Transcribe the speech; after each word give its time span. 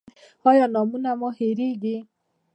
ایا 0.49 0.65
نومونه 0.73 1.11
مو 1.19 1.29
هیریږي؟ 1.37 1.97